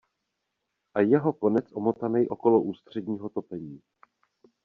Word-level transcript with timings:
A 0.93 1.01
jeho 1.01 1.33
konec 1.33 1.71
omotanej 1.73 2.27
okolo 2.29 2.61
ústředního 2.61 3.29
topení. 3.29 3.81